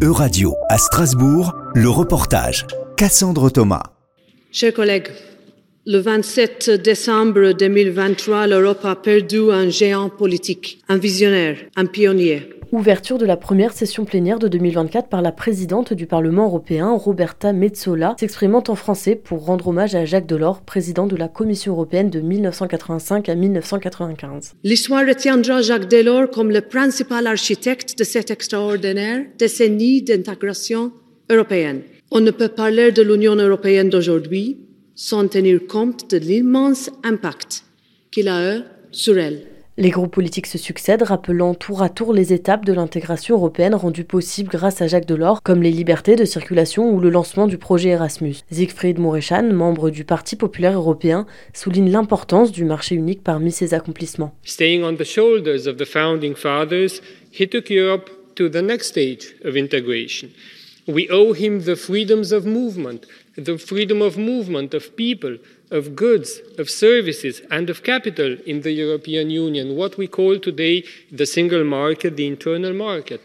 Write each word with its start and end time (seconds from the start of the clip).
Euradio 0.00 0.54
à 0.68 0.78
Strasbourg, 0.78 1.56
le 1.74 1.88
reportage. 1.88 2.64
Cassandre 2.96 3.50
Thomas. 3.50 3.82
Chers 4.52 4.72
collègues, 4.72 5.08
le 5.86 5.98
27 5.98 6.70
décembre 6.70 7.50
2023, 7.50 8.46
l'Europe 8.46 8.84
a 8.84 8.94
perdu 8.94 9.50
un 9.50 9.70
géant 9.70 10.08
politique, 10.08 10.80
un 10.88 10.98
visionnaire, 10.98 11.56
un 11.74 11.86
pionnier. 11.86 12.57
Ouverture 12.70 13.16
de 13.16 13.24
la 13.24 13.38
première 13.38 13.72
session 13.72 14.04
plénière 14.04 14.38
de 14.38 14.46
2024 14.46 15.08
par 15.08 15.22
la 15.22 15.32
présidente 15.32 15.94
du 15.94 16.06
Parlement 16.06 16.44
européen, 16.44 16.92
Roberta 16.92 17.54
Metsola, 17.54 18.14
s'exprimant 18.20 18.62
en 18.68 18.74
français 18.74 19.16
pour 19.16 19.46
rendre 19.46 19.68
hommage 19.68 19.94
à 19.94 20.04
Jacques 20.04 20.26
Delors, 20.26 20.60
président 20.60 21.06
de 21.06 21.16
la 21.16 21.28
Commission 21.28 21.72
européenne 21.72 22.10
de 22.10 22.20
1985 22.20 23.30
à 23.30 23.34
1995. 23.34 24.52
L'histoire 24.64 25.06
retiendra 25.06 25.62
Jacques 25.62 25.88
Delors 25.88 26.28
comme 26.30 26.50
le 26.50 26.60
principal 26.60 27.26
architecte 27.26 27.98
de 27.98 28.04
cette 28.04 28.30
extraordinaire 28.30 29.24
décennie 29.38 30.02
d'intégration 30.02 30.92
européenne. 31.30 31.80
On 32.10 32.20
ne 32.20 32.30
peut 32.30 32.48
parler 32.48 32.92
de 32.92 33.00
l'Union 33.00 33.36
européenne 33.36 33.88
d'aujourd'hui 33.88 34.58
sans 34.94 35.26
tenir 35.26 35.66
compte 35.66 36.10
de 36.10 36.18
l'immense 36.18 36.90
impact 37.02 37.64
qu'il 38.10 38.28
a 38.28 38.56
eu 38.56 38.60
sur 38.90 39.16
elle. 39.16 39.57
Les 39.80 39.90
groupes 39.90 40.12
politiques 40.12 40.48
se 40.48 40.58
succèdent, 40.58 41.04
rappelant 41.04 41.54
tour 41.54 41.82
à 41.82 41.88
tour 41.88 42.12
les 42.12 42.32
étapes 42.32 42.64
de 42.64 42.72
l'intégration 42.72 43.36
européenne 43.36 43.76
rendues 43.76 44.02
possibles 44.02 44.50
grâce 44.50 44.82
à 44.82 44.88
Jacques 44.88 45.06
Delors, 45.06 45.40
comme 45.40 45.62
les 45.62 45.70
libertés 45.70 46.16
de 46.16 46.24
circulation 46.24 46.92
ou 46.92 46.98
le 46.98 47.10
lancement 47.10 47.46
du 47.46 47.58
projet 47.58 47.90
Erasmus. 47.90 48.38
Siegfried 48.50 48.98
Mureschan, 48.98 49.52
membre 49.52 49.90
du 49.90 50.02
Parti 50.02 50.34
populaire 50.34 50.74
européen, 50.74 51.26
souligne 51.54 51.92
l'importance 51.92 52.50
du 52.50 52.64
marché 52.64 52.96
unique 52.96 53.22
parmi 53.22 53.52
ses 53.52 53.72
accomplissements. 53.72 54.34
Staying 54.42 54.82
on 54.82 54.96
the 54.96 55.04
shoulders 55.04 55.68
of 55.68 55.76
the 55.76 55.84
founding 55.84 56.34
fathers, 56.34 57.00
he 57.30 57.46
took 57.48 57.70
Europe 57.70 58.10
to 58.34 58.48
the 58.48 58.60
next 58.60 58.88
stage 58.88 59.36
of 59.44 59.54
integration. 59.54 60.30
We 60.88 61.06
owe 61.10 61.34
him 61.34 61.60
the 61.60 61.76
freedoms 61.76 62.32
of 62.32 62.46
movement, 62.46 63.04
the 63.36 63.58
freedom 63.58 64.00
of 64.00 64.16
movement 64.16 64.72
of 64.72 64.96
people, 64.96 65.36
of 65.70 65.94
goods, 65.94 66.40
of 66.56 66.70
services, 66.70 67.42
and 67.50 67.68
of 67.68 67.84
capital 67.84 68.38
in 68.46 68.62
the 68.62 68.72
European 68.72 69.28
Union, 69.28 69.76
what 69.76 69.98
we 69.98 70.06
call 70.06 70.38
today 70.38 70.84
the 71.12 71.26
single 71.26 71.62
market, 71.62 72.16
the 72.16 72.26
internal 72.26 72.72
market. 72.72 73.20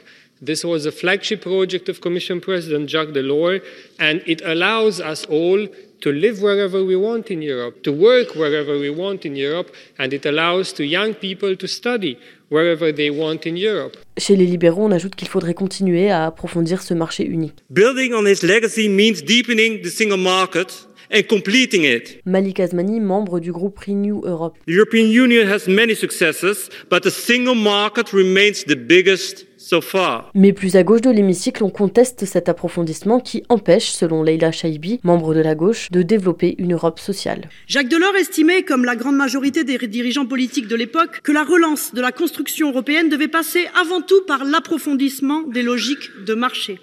This 0.46 0.66
was 0.66 0.86
a 0.86 0.92
flagship 0.92 1.42
project 1.44 1.88
of 1.88 2.02
Commission 2.02 2.42
President 2.42 2.90
Jacques 2.90 3.14
Delors, 3.14 3.62
and 3.98 4.22
it 4.26 4.42
allows 4.44 5.00
us 5.00 5.24
all 5.28 5.70
to 6.02 6.12
live 6.12 6.42
wherever 6.42 6.84
we 6.84 6.98
want 6.98 7.32
in 7.32 7.42
Europe, 7.42 7.82
to 7.84 7.94
work 7.94 8.36
wherever 8.36 8.78
we 8.78 8.90
want 8.90 9.26
in 9.26 9.38
Europe, 9.38 9.74
and 9.98 10.12
it 10.12 10.26
allows 10.26 10.74
to 10.74 10.84
young 10.84 11.14
people 11.14 11.56
to 11.56 11.66
study 11.66 12.20
wherever 12.50 12.92
they 12.92 13.10
want 13.10 13.46
in 13.46 13.56
Europe. 13.56 13.96
Chez 14.18 14.36
les 14.36 14.46
libéraux, 14.46 14.84
on 14.84 14.92
ajoute 14.92 15.16
qu'il 15.16 15.30
faudrait 15.30 15.54
continuer 15.54 16.10
à 16.10 16.26
approfondir 16.26 16.82
ce 16.82 16.94
marché 16.94 17.24
unique. 17.24 17.60
Building 17.70 18.12
on 18.14 18.26
his 18.26 18.44
legacy 18.44 18.90
means 18.90 19.24
deepening 19.24 19.82
the 19.82 19.90
single 19.90 20.18
market 20.18 20.90
and 21.14 21.24
completing 21.28 21.84
it. 21.84 22.20
Malik 22.26 22.60
Azmani, 22.60 23.00
membre 23.00 23.40
du 23.40 23.52
groupe 23.52 23.80
Renew 23.80 24.22
Europe. 24.26 24.58
The 24.68 24.72
European 24.72 25.08
Union 25.08 25.48
has 25.48 25.68
many 25.68 25.96
successes, 25.96 26.70
but 26.90 27.04
the 27.04 27.12
single 27.12 27.56
market 27.56 28.12
remains 28.12 28.66
the 28.66 28.76
biggest 28.76 29.46
so 29.58 29.80
far. 29.82 30.32
Mais 30.34 30.52
plus 30.54 30.76
à 30.76 30.84
gauche 30.84 31.02
de 31.02 31.10
l'hémicycle, 31.10 31.64
on 31.64 31.70
conteste 31.70 32.26
cet 32.26 32.50
approfondissement 32.50 33.20
qui 33.20 33.44
empêche, 33.50 33.92
selon 33.92 34.24
Leila 34.24 34.52
Shaibi, 34.52 35.00
membre 35.04 35.34
de 35.34 35.40
la 35.40 35.56
gauche, 35.56 35.90
de 35.92 36.02
développer 36.02 36.56
une 36.58 36.74
Europe 36.74 37.00
sociale. 37.00 37.50
Jacques 37.68 37.90
Delors 37.90 38.16
estimait, 38.16 38.64
comme 38.64 38.84
la 38.84 38.96
grande 38.96 39.16
majorité 39.16 39.64
des 39.64 39.78
dirigeants 39.88 40.26
politiques 40.26 40.68
de 40.68 40.76
l'époque, 40.76 41.22
que 41.24 41.32
la 41.32 41.44
relance 41.44 41.94
de 41.94 42.02
la 42.02 42.12
construction 42.12 42.70
européenne 42.70 43.10
devait 43.10 43.28
passer 43.28 43.66
avant 43.80 44.02
tout 44.02 44.24
par 44.28 44.44
l'approfondissement 44.44 45.44
des 45.44 45.62
logiques 45.62 46.10
de 46.26 46.34
marché 46.34 46.80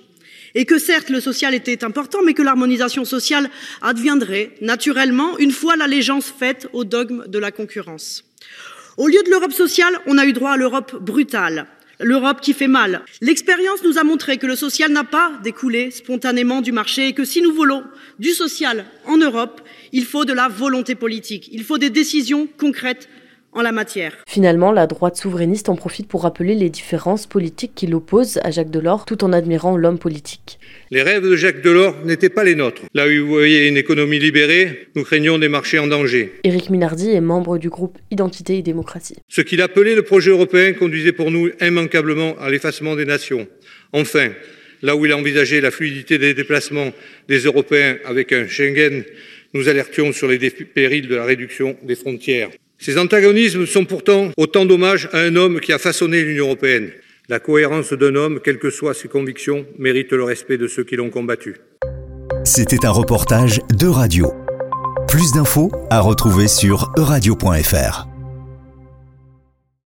et 0.55 0.65
que 0.65 0.79
certes 0.79 1.11
le 1.11 1.21
social 1.21 1.55
était 1.55 1.85
important, 1.85 2.23
mais 2.25 2.35
que 2.35 2.43
l'harmonisation 2.43 3.05
sociale 3.05 3.51
adviendrait 3.83 4.53
naturellement 4.61 5.39
une 5.39 5.53
fois 5.53 5.77
l'allégeance 5.77 6.27
faite 6.27 6.69
au 6.73 6.85
dogme 6.85 7.25
de 7.27 7.39
la 7.39 7.53
concurrence. 7.53 8.25
Au 8.97 9.07
lieu 9.07 9.23
de 9.23 9.31
l'Europe 9.31 9.53
sociale, 9.53 9.99
on 10.07 10.19
a 10.19 10.27
eu 10.27 10.33
droit 10.33 10.53
à 10.53 10.57
l'Europe 10.57 10.97
brutale, 11.01 11.67
l'Europe 12.01 12.41
qui 12.41 12.53
fait 12.53 12.69
mal. 12.69 13.03
L'expérience 13.21 13.83
nous 13.85 13.99
a 13.99 14.05
montré 14.05 14.39
que 14.39 14.47
le 14.47 14.57
social 14.57 14.91
n'a 14.91 15.05
pas 15.05 15.33
découlé 15.43 15.91
spontanément 15.91 16.61
du 16.61 16.73
marché 16.73 17.09
et 17.09 17.13
que 17.13 17.25
si 17.25 17.43
nous 17.43 17.55
voulons 17.55 17.85
du 18.19 18.31
social 18.31 18.85
en 19.07 19.17
Europe, 19.17 19.61
il 19.93 20.05
faut 20.05 20.25
de 20.25 20.33
la 20.33 20.49
volonté 20.49 20.95
politique, 20.95 21.49
il 21.53 21.65
faut 21.65 21.79
des 21.79 21.91
décisions 21.91 22.49
concrètes 22.59 23.09
en 23.53 23.63
la 23.63 23.73
matière. 23.73 24.17
Finalement, 24.27 24.73
la 24.73 24.87
droite 24.87 25.17
souverainiste 25.17 25.69
en 25.69 25.77
profite 25.77 26.09
pour 26.09 26.23
rappeler 26.23 26.55
les 26.55 26.71
différences 26.71 27.27
politiques 27.27 27.73
qui 27.75 27.87
l'opposent 27.87 28.39
à 28.45 28.51
Jacques 28.51 28.71
Delors 28.71 29.05
tout 29.05 29.25
en 29.25 29.33
admirant 29.33 29.77
l'homme 29.77 29.99
politique. 29.99 30.59
Les 30.91 31.03
rêves 31.03 31.23
de 31.23 31.37
Jacques 31.37 31.63
Delors 31.63 31.97
n'étaient 32.05 32.29
pas 32.29 32.45
les 32.45 32.55
nôtres. 32.55 32.83
Là 32.95 33.07
où 33.07 33.27
vous 33.27 33.33
voyez 33.33 33.69
une 33.69 33.77
économie 33.77 34.19
libérée, 34.19 34.89
nous 34.95 35.03
craignons 35.03 35.39
des 35.39 35.49
marchés 35.49 35.79
en 35.79 35.87
danger. 35.87 36.33
Éric 36.45 36.71
Minardi 36.71 37.11
est 37.11 37.21
membre 37.21 37.59
du 37.59 37.69
groupe 37.69 37.99
Identité 38.11 38.59
et 38.59 38.63
démocratie. 38.63 39.17
Ce 39.29 39.41
qu'il 39.41 39.63
appelait 39.63 39.95
le 39.95 40.03
projet 40.03 40.31
européen 40.31 40.73
conduisait 40.73 41.13
pour 41.13 41.31
nous 41.31 41.51
immanquablement 41.61 42.37
à 42.39 42.51
l'effacement 42.51 42.97
des 42.97 43.05
nations. 43.05 43.47
Enfin, 43.93 44.31
là 44.83 44.97
où 44.97 45.05
il 45.07 45.13
envisageait 45.13 45.61
la 45.61 45.71
fluidité 45.71 46.19
des 46.19 46.35
déplacements 46.35 46.93
des 47.29 47.41
Européens 47.41 47.99
avec 48.05 48.33
un 48.33 48.47
Schengen, 48.47 49.05
nous 49.55 49.69
alertions 49.69 50.13
sur 50.13 50.29
les 50.29 50.39
périls 50.39 51.09
de 51.09 51.17
la 51.17 51.25
réduction 51.25 51.77
des 51.83 51.97
frontières. 51.97 52.51
Ces 52.81 52.97
antagonismes 52.97 53.67
sont 53.67 53.85
pourtant 53.85 54.31
autant 54.39 54.65
d'hommages 54.65 55.11
à 55.13 55.19
un 55.19 55.37
homme 55.37 55.61
qui 55.61 55.71
a 55.73 55.79
façonné 55.79 56.23
l'Union 56.23 56.47
européenne. 56.47 56.91
La 57.29 57.39
cohérence 57.39 57.93
d'un 57.93 58.15
homme, 58.15 58.41
quelles 58.43 58.59
que 58.59 58.71
soient 58.71 58.95
ses 58.95 59.07
convictions, 59.07 59.67
mérite 59.79 60.13
le 60.13 60.25
respect 60.25 60.57
de 60.57 60.67
ceux 60.67 60.83
qui 60.83 60.97
l'ont 60.97 61.11
combattu. 61.11 61.57
C'était 62.45 62.87
un 62.87 62.91
reportage 62.91 63.61
de 63.79 63.87
radio. 63.87 64.33
Plus 65.09 65.31
d'infos 65.33 65.71
à 65.91 66.01
retrouver 66.01 66.49
sur 66.49 66.91
euradio.fr. 66.97 68.10